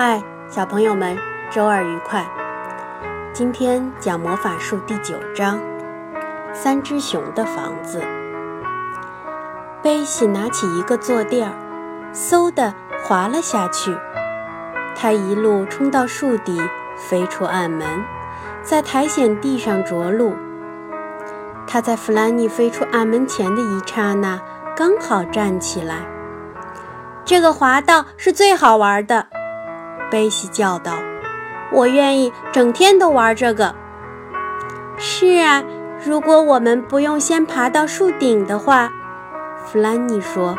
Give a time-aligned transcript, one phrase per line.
[0.00, 1.18] 嗨，小朋友们，
[1.50, 2.24] 周二愉快！
[3.32, 5.58] 今天讲魔法术第九章：
[6.52, 8.00] 三只熊的房子。
[9.82, 11.52] 贝西拿起一个坐垫儿，
[12.14, 12.72] 嗖的
[13.02, 13.98] 滑了下去。
[14.94, 16.62] 他一路冲到树底，
[16.96, 17.84] 飞出暗门，
[18.62, 20.32] 在苔藓地上着陆。
[21.66, 24.40] 他在弗兰妮飞出暗门前的一刹那，
[24.76, 26.06] 刚好站起来。
[27.24, 29.26] 这个滑道是最好玩的。
[30.10, 30.98] 贝西叫道
[31.72, 33.74] ：“我愿意整天都玩这个。”
[34.98, 35.62] 是啊，
[36.04, 38.90] 如果我们不用先爬到树顶的话，
[39.64, 40.56] 弗兰妮说。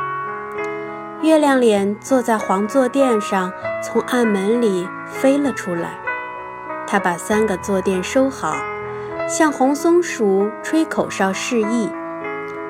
[1.22, 3.52] 月亮脸坐在黄坐垫上，
[3.84, 6.00] 从暗门里飞了出来。
[6.88, 8.56] 他把三个坐垫收好，
[9.28, 11.90] 向红松鼠吹口哨示意，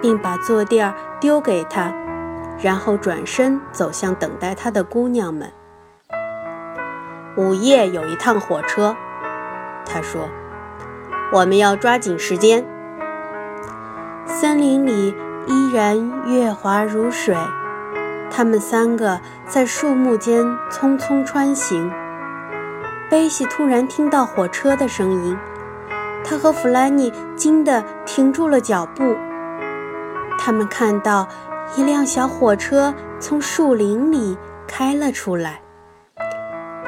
[0.01, 1.93] 并把坐垫丢给他，
[2.59, 5.53] 然后转身走向等待他的姑娘们。
[7.39, 8.93] 午夜有一趟火车，
[9.85, 10.27] 他说
[11.31, 12.65] ：“我们要抓紧时间。”
[14.27, 15.15] 森林里
[15.47, 17.33] 依然月华如水，
[18.29, 21.89] 他们三个在树木间匆匆穿行。
[23.09, 25.37] 贝西突然听到火车的声音，
[26.25, 29.15] 他和弗兰妮惊得停住了脚步。
[30.37, 31.25] 他们看到
[31.77, 35.61] 一辆小火车从树林里开了出来。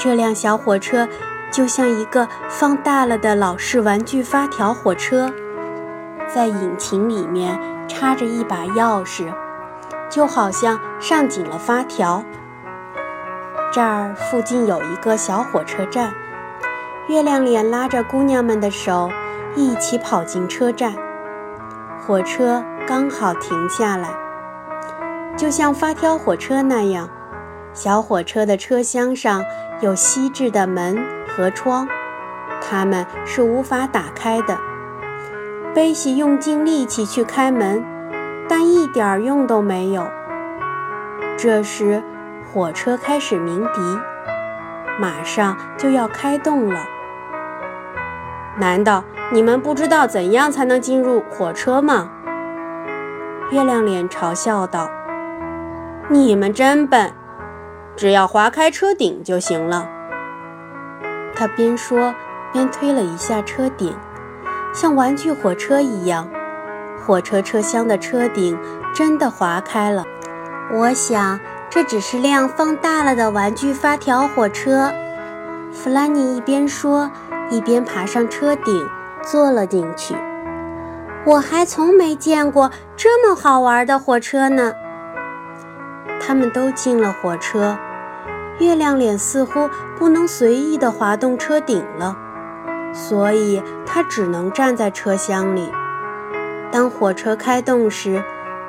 [0.04, 1.08] 这辆小火车
[1.52, 5.32] 就像一个放大了的老式玩具发条火车，
[6.28, 9.32] 在引擎里面插着一把钥匙，
[10.10, 12.24] 就好像上紧了发条。
[13.72, 16.12] 这儿附近有一个小火车站，
[17.08, 19.12] 月亮脸拉着姑娘们的手，
[19.56, 20.96] 一起跑进车站。
[22.00, 24.10] 火车刚好停下来，
[25.38, 27.08] 就像发条火车那样，
[27.73, 29.44] 小火车的车厢上。
[29.81, 31.88] 有锡制的门和窗，
[32.61, 34.55] 它们是无法打开的。
[35.73, 37.83] 贝西用尽力气去开门，
[38.48, 40.08] 但一点用都没有。
[41.36, 42.04] 这时，
[42.54, 43.81] 火车开始鸣笛，
[44.99, 46.80] 马上就要开动了。
[48.60, 52.11] 难道你们不知道怎样才能进入火车吗？
[53.49, 54.92] 月亮脸嘲笑道
[56.08, 57.11] ：“你们真笨。”
[57.96, 59.88] 只要划开车顶就行了。
[61.36, 62.14] 他边说
[62.52, 63.96] 边推了一下车顶，
[64.74, 66.30] 像玩具火车一样，
[67.06, 68.58] 火车车厢的车顶
[68.94, 70.06] 真的划开了。
[70.74, 74.92] 我想这只是辆放大了的玩具发条火车。
[75.72, 77.10] 弗兰尼一边说，
[77.50, 78.88] 一边爬上车顶，
[79.23, 80.16] 坐了进去。
[81.26, 84.73] 我还从没见过这么好玩的火车呢。
[86.31, 87.77] 他们都进了火车，
[88.58, 92.15] 月亮脸似乎不能随意地滑动车顶了，
[92.93, 95.69] 所以他只能站在车厢里。
[96.71, 98.23] 当火车开动时，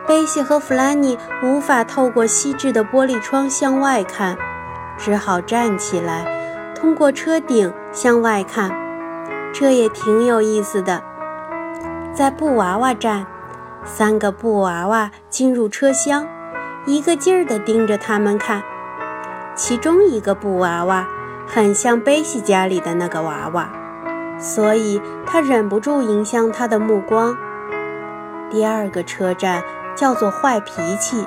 [0.08, 4.36] 贝西和弗兰妮无法透过锡制的玻璃窗向外看，
[4.98, 6.26] 只好站起来，
[6.74, 8.72] 通过车顶向外看。
[9.52, 11.00] 这也挺有意思的。
[12.12, 13.24] 在布娃娃站，
[13.84, 16.26] 三个布娃娃进入车厢。
[16.84, 18.60] 一个劲儿地盯着他们看，
[19.54, 21.06] 其中一个布娃娃
[21.46, 23.70] 很像贝西家里的那个娃娃，
[24.36, 27.36] 所以他忍不住迎向他的目光。
[28.50, 29.62] 第二个车站
[29.94, 31.24] 叫做坏脾气，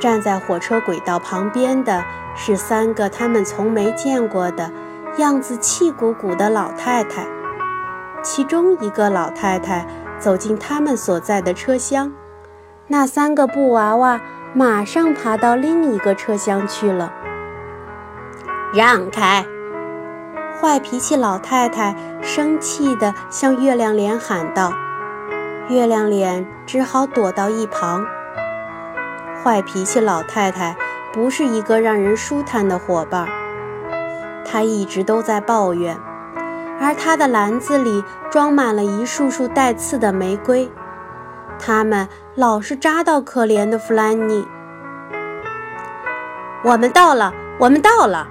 [0.00, 2.02] 站在火车轨道旁边的
[2.34, 4.72] 是三个他们从没见过的
[5.18, 7.24] 样子气鼓鼓的老太太，
[8.20, 9.86] 其中一个老太太
[10.18, 12.12] 走进他们所在的车厢。
[12.86, 14.20] 那三个布娃娃
[14.52, 17.12] 马上爬到另一个车厢去了。
[18.74, 19.46] 让开！
[20.60, 24.72] 坏脾气老太太生气地向月亮脸喊道。
[25.68, 28.04] 月亮脸只好躲到一旁。
[29.42, 30.76] 坏脾气老太太
[31.12, 33.28] 不是一个让人舒坦的伙伴，
[34.44, 35.96] 她一直都在抱怨，
[36.80, 40.70] 而她的篮子里装满了一束束带刺的玫瑰。
[41.58, 44.44] 他们老是扎到可怜的弗兰妮。
[46.64, 48.26] 我们到了，我们到了。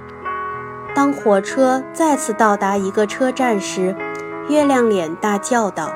[0.94, 3.96] 当火车再次到达一个车站时，
[4.46, 5.90] 月亮脸大叫道：“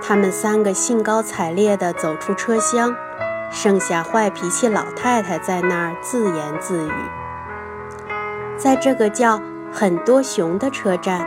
[0.00, 2.94] 他们三个兴高采烈地走出车厢，
[3.50, 6.92] 剩下坏脾气老太太在那儿自言自语。”
[8.56, 9.42] 在这个叫
[9.72, 11.26] 很多熊的车站，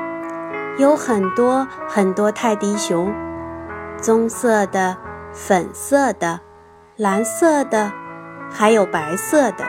[0.77, 3.13] 有很多很多泰迪熊。
[4.01, 4.97] 棕色的、
[5.33, 6.41] 粉色的、
[6.95, 7.91] 蓝色的，
[8.51, 9.65] 还有白色的。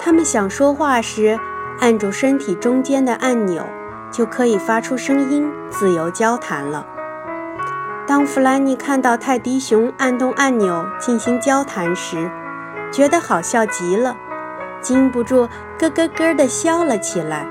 [0.00, 1.38] 他们想说话时，
[1.78, 3.64] 按住身体中间的按钮，
[4.10, 6.84] 就可以发出声音，自由交谈了。
[8.04, 12.28] 当弗兰妮看到泰迪熊按动按钮进行交谈时，
[12.90, 14.16] 觉得好笑极了，
[14.80, 17.46] 禁不住咯咯咯地笑了起来。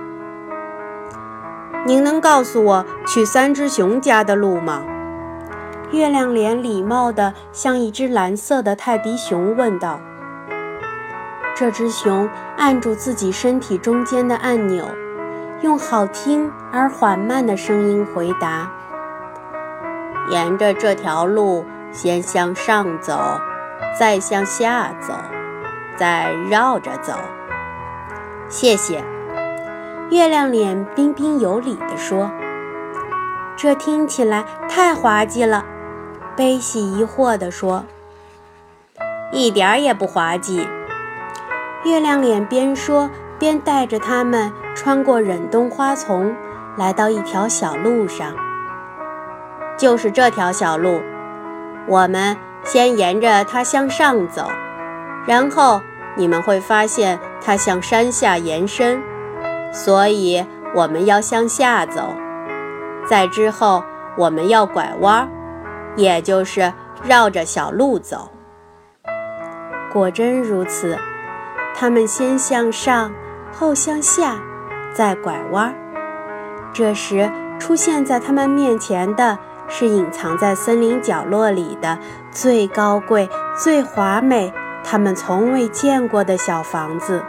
[1.85, 4.81] 您能告诉我去三只熊家的路吗？
[5.91, 9.99] 月亮脸礼貌地向一只蓝色的泰迪熊问道。
[11.55, 14.85] 这只熊按住自己身体中间的按钮，
[15.61, 18.69] 用好听而缓慢的声音回答
[20.29, 23.39] ：“沿着这条路，先向上走，
[23.97, 25.13] 再向下走，
[25.95, 27.13] 再绕着走。”
[28.49, 29.03] 谢谢。
[30.09, 32.29] 月亮脸彬彬有礼地说
[33.57, 35.65] ：“这听起来太滑稽了。”
[36.37, 37.83] 贝西疑惑地说
[39.33, 40.67] ：“一点儿也不滑稽。”
[41.83, 46.35] 月亮脸边说边带着他们穿过忍冬花丛，
[46.77, 48.35] 来到一条小路上。
[49.77, 51.01] 就是这条小路，
[51.87, 54.51] 我们先沿着它向上走，
[55.25, 55.81] 然后
[56.15, 59.01] 你们会发现它向山下延伸，
[59.73, 60.45] 所以
[60.75, 62.13] 我们要向下走。
[63.09, 63.83] 在之后，
[64.15, 65.27] 我们要拐弯，
[65.97, 66.71] 也就是
[67.03, 68.31] 绕着小路走。
[69.91, 70.97] 果真如此。
[71.79, 73.13] 他们先向上，
[73.53, 74.39] 后向下，
[74.95, 75.75] 再拐弯。
[76.73, 81.99] 这时，出现在他们面前的是隐藏在森林角落里的
[82.31, 84.51] 最高贵、最华美、
[84.83, 87.23] 他们从未见过的小房子。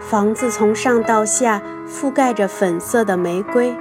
[0.00, 3.76] 房子从上到下覆盖着粉色的玫瑰，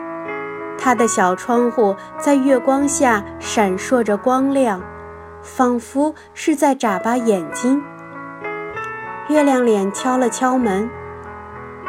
[0.82, 4.82] 它的小窗户在月光下闪烁着光亮，
[5.42, 7.84] 仿佛是在眨巴眼睛。
[9.28, 10.90] 月亮脸敲了敲门，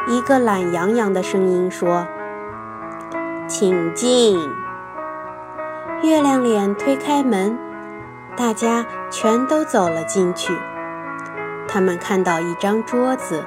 [0.08, 2.04] 一个懒洋洋的声音说
[3.46, 4.38] ：“请进。”
[6.02, 7.56] 月亮脸推开门，
[8.36, 10.52] 大家全都走了进去。
[11.68, 13.44] 他们看到一张桌子，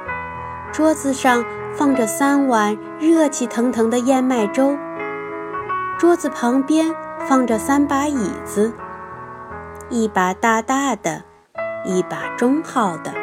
[0.71, 1.43] 桌子上
[1.73, 4.77] 放着三碗热气腾腾的燕麦粥。
[5.97, 6.93] 桌子旁边
[7.27, 8.73] 放着三把椅子，
[9.89, 11.23] 一把大大的，
[11.85, 13.13] 一把中号的。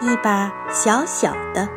[0.00, 1.68] 一把小小的，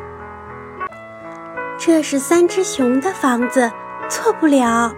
[1.78, 3.70] 这是三只熊的房子，
[4.08, 4.92] 错不了。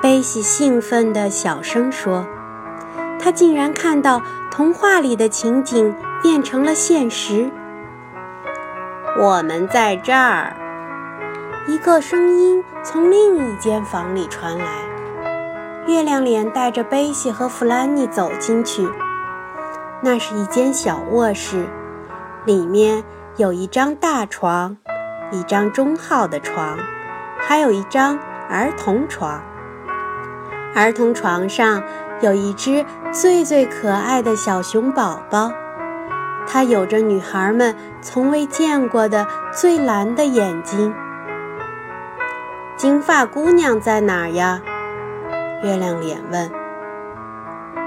[0.00, 2.26] 贝西兴奋地小声说
[3.20, 7.50] ：“他竟然看到童话里的情景变成了现实。”
[9.20, 10.56] 我们在这儿。
[11.68, 14.64] 一个声音从另一间房里传来。
[15.88, 18.88] 月亮脸带着贝西和弗兰妮走进去，
[20.00, 21.66] 那是一间小卧室。
[22.44, 23.02] 里面
[23.36, 24.76] 有一张大床，
[25.32, 26.78] 一张中号的床，
[27.36, 28.16] 还有一张
[28.48, 29.42] 儿童床。
[30.72, 31.82] 儿童床上
[32.20, 35.50] 有一只最最可爱的小熊宝宝，
[36.46, 40.94] 它有着女孩们从未见过的最蓝的眼睛。
[42.76, 44.60] 金发姑娘在哪儿呀？
[45.62, 46.50] 月亮脸问。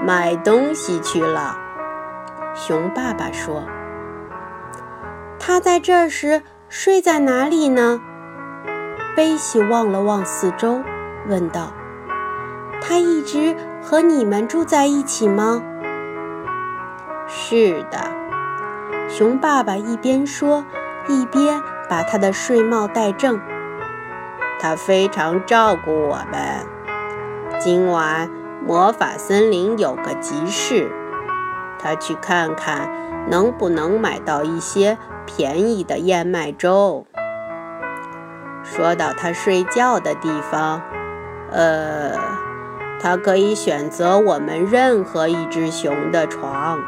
[0.04, 1.56] 买东西去了，
[2.56, 3.62] 熊爸爸说。
[5.38, 8.00] 他在这时睡在哪里呢？
[9.14, 10.80] 贝西望了望四周，
[11.28, 11.72] 问道
[12.82, 15.62] ：“他一直和你们住在一起吗
[17.28, 18.10] ？”“是的。”
[19.08, 20.64] 熊爸爸一边说，
[21.06, 23.40] 一边把他的睡帽戴正。
[24.60, 26.66] “他非常照顾我们。
[27.58, 28.30] 今晚
[28.66, 30.90] 魔法森林有个集市，
[31.78, 32.90] 他去看看
[33.28, 34.98] 能不能买到一些。”
[35.36, 37.06] 便宜的燕麦粥。
[38.64, 40.82] 说到他睡觉的地方，
[41.52, 42.18] 呃，
[43.00, 46.80] 他可以选择我们任何一只熊的床，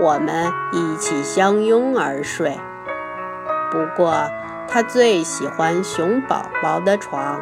[0.00, 2.58] 我们一起相拥而睡。
[3.70, 4.14] 不过，
[4.68, 7.40] 他最喜欢熊宝宝的床，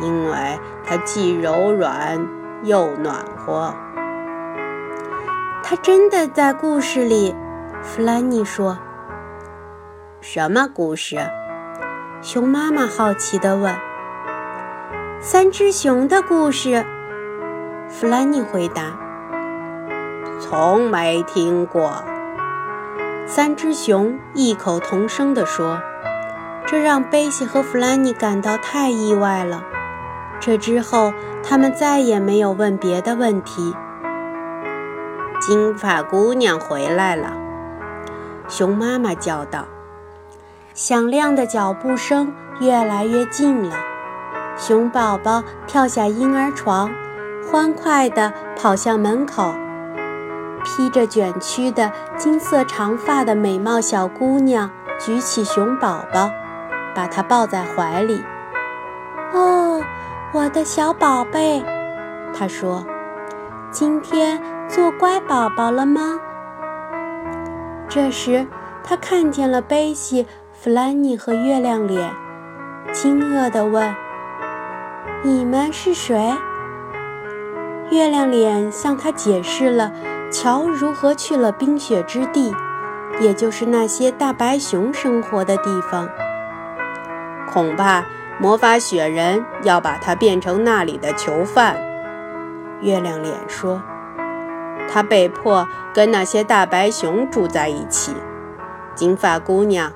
[0.00, 2.28] 因为它既柔软
[2.62, 3.74] 又暖和。
[5.62, 7.34] 他真的在故事里，
[7.82, 8.78] 弗兰妮说。
[10.20, 11.18] 什么故事？
[12.20, 13.74] 熊妈妈好奇地问。
[15.18, 16.84] “三只熊的故事。”
[17.88, 18.98] 弗兰妮回答。
[20.38, 22.04] “从没听过。”
[23.26, 25.80] 三只熊异口同声地说。
[26.72, 29.62] 这让贝西和弗兰妮感到太意外了。
[30.40, 31.12] 这之后，
[31.46, 33.76] 他们再也没有问别的问题。
[35.38, 37.34] 金发姑娘回来了。
[38.48, 39.66] 熊妈妈叫道。
[40.72, 43.76] 响亮的脚步声越来越近了，
[44.56, 46.90] 熊宝宝跳下婴儿床，
[47.44, 49.54] 欢快地跑向门口。
[50.64, 56.30] 披着卷曲的金色长发的美貌小姑娘举起熊宝宝，
[56.94, 58.22] 把它抱在怀里。
[59.32, 59.82] “哦，
[60.32, 61.62] 我的小宝贝！”
[62.32, 62.84] 他说
[63.70, 66.18] ，“今天做乖宝宝了吗？”
[67.88, 68.46] 这时，
[68.82, 70.26] 他看见了贝西。
[70.54, 72.14] 弗兰妮和月亮脸
[72.92, 73.92] 惊愕地问
[75.24, 76.32] ：“你们是谁？”
[77.90, 79.92] 月亮脸向他解释了
[80.30, 82.54] 乔如何去了冰雪之地，
[83.18, 86.08] 也就是那些大白熊生活的地方。
[87.52, 88.04] 恐怕
[88.38, 91.76] 魔法雪人要把他变成那里的囚犯。
[92.80, 93.82] 月亮脸说
[94.90, 98.16] ：“他被迫跟那些大白熊住在一起。”
[98.94, 99.92] 金发姑娘。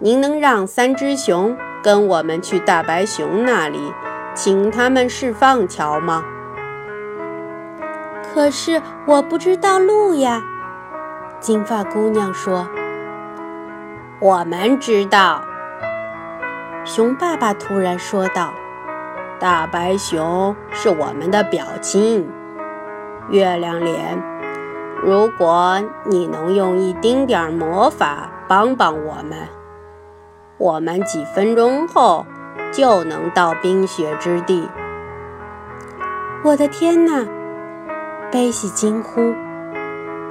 [0.00, 3.92] 您能让三只熊跟我们去大白熊那里，
[4.32, 6.22] 请他们释放乔吗？
[8.22, 10.40] 可是我不知道路呀。
[11.40, 12.68] 金发姑娘说
[14.22, 15.42] ：“我们知道。”
[16.88, 18.50] 熊爸爸突然说道
[19.38, 22.26] ：“大白熊是我们的表亲。
[23.28, 24.18] 月亮脸，
[25.04, 29.36] 如果你能用一丁点儿魔法帮帮我们。”
[30.56, 32.24] 我们几分钟后
[32.72, 34.66] 就能到冰雪之地。
[36.42, 37.26] 我的天哪！
[38.32, 39.34] 贝西惊呼。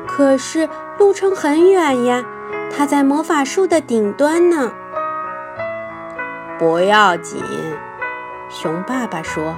[0.07, 2.25] 可是路程很远呀，
[2.75, 4.71] 它在魔法树的顶端呢。
[6.59, 7.43] 不要紧，
[8.49, 9.55] 熊爸爸说。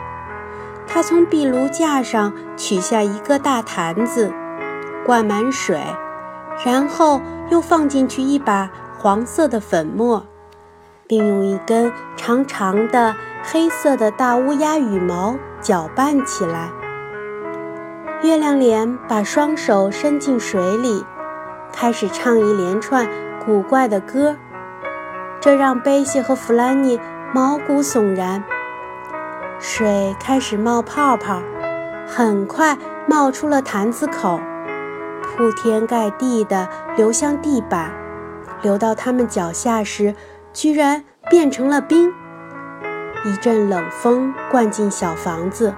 [0.87, 4.33] 他从壁炉架上取下一个大坛子，
[5.05, 5.81] 灌满水，
[6.65, 10.25] 然后又放进去一把黄色的粉末。
[11.09, 16.69] 并用一根长长的黑色的大乌鸦羽毛搅拌起来。
[18.21, 21.03] 月亮脸把双手伸进水里，
[21.73, 23.09] 开始唱一连串
[23.43, 24.35] 古怪的歌，
[25.41, 26.99] 这让贝西和弗兰妮
[27.33, 28.43] 毛骨悚然。
[29.59, 31.41] 水开始冒泡泡，
[32.07, 32.77] 很快
[33.07, 34.39] 冒出了坛子口，
[35.23, 37.91] 铺天盖地地流向地板，
[38.61, 40.15] 流到他们脚下时。
[40.51, 42.11] 居然变成了冰，
[43.23, 45.75] 一阵冷风灌进小房子，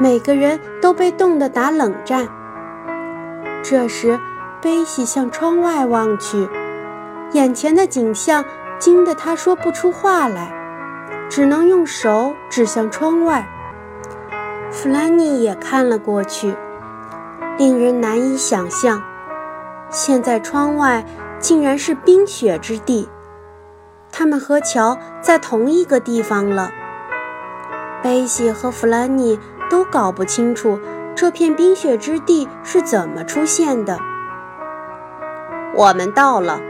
[0.00, 2.26] 每个人都被冻得打冷战。
[3.62, 4.18] 这时，
[4.60, 6.48] 贝西向窗外望去，
[7.30, 8.44] 眼前的景象
[8.84, 10.52] 惊得他说不出话来，
[11.30, 13.48] 只能用手指向窗外。
[14.70, 16.54] 弗兰妮也看了过去，
[17.56, 19.02] 令人难以想象，
[19.88, 21.02] 现在窗外
[21.38, 23.08] 竟然是冰雪之地。
[24.12, 26.70] 他们和乔在同一个地方了。
[28.02, 30.78] 贝西和弗兰妮都搞不清楚
[31.14, 33.98] 这片冰雪之地是怎么出现的。
[35.74, 36.60] 我们到了，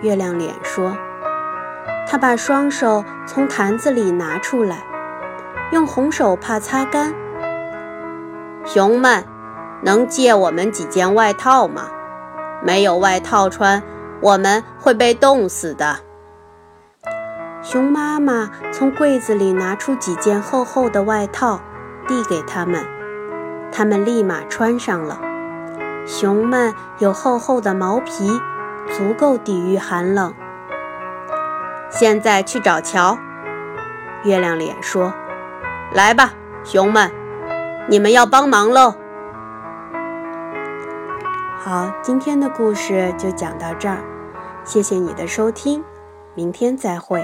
[0.00, 0.96] 月亮脸说。
[2.06, 4.84] 他把双手从坛子里拿出来，
[5.70, 7.14] 用红手帕擦干。
[8.64, 9.24] 熊们，
[9.82, 11.88] 能借我们几件外套吗？
[12.62, 13.82] 没有外套穿，
[14.20, 16.00] 我们会被冻死的。
[17.62, 21.60] 熊妈妈从柜子里拿出几件厚厚的外套，
[22.06, 22.84] 递给他们，
[23.72, 25.20] 他们立马穿上了。
[26.04, 28.40] 熊们有厚厚的毛皮，
[28.90, 30.34] 足够抵御寒冷。
[31.92, 33.18] 现在去找桥，
[34.24, 35.12] 月亮脸说
[35.92, 36.32] ：“来吧，
[36.64, 37.12] 熊们，
[37.86, 38.94] 你们要帮忙喽。”
[41.60, 43.98] 好，今天的故事就讲到这儿，
[44.64, 45.84] 谢谢你的收听，
[46.34, 47.22] 明天再会。